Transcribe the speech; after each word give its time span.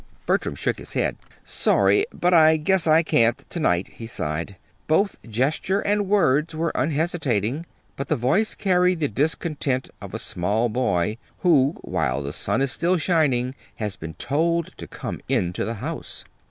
Bertram 0.25 0.55
shook 0.55 0.79
his 0.79 0.93
head. 0.93 1.15
"Sorry 1.43 2.07
but 2.11 2.33
I 2.33 2.57
guess 2.57 2.87
I 2.87 3.03
can't, 3.03 3.37
to 3.51 3.59
night," 3.59 3.87
he 3.89 4.07
sighed. 4.07 4.55
Both 4.87 5.21
gesture 5.29 5.79
and 5.79 6.09
words 6.09 6.55
were 6.55 6.71
unhesitating, 6.73 7.67
but 7.95 8.07
the 8.07 8.15
voice 8.15 8.55
carried 8.55 8.99
the 8.99 9.07
discontent 9.07 9.91
of 10.01 10.15
a 10.15 10.17
small 10.17 10.69
boy, 10.69 11.19
who, 11.41 11.77
while 11.83 12.23
the 12.23 12.33
sun 12.33 12.63
is 12.63 12.71
still 12.71 12.97
shining, 12.97 13.53
has 13.75 13.95
been 13.95 14.15
told 14.15 14.75
to 14.77 14.87
come 14.87 15.21
into 15.29 15.65
the 15.65 15.75
house. 15.85 16.25